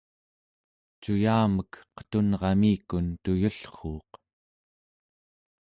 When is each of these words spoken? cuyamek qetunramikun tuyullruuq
cuyamek 1.01 1.71
qetunramikun 1.95 3.07
tuyullruuq 3.23 4.11